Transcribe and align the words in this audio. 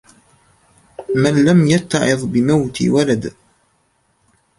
مَنْ 1.15 1.45
لَمْ 1.45 1.67
يَتَّعِظْ 1.67 2.25
بِمَوْتِ 2.25 2.81
وَلَدٍ 2.81 3.33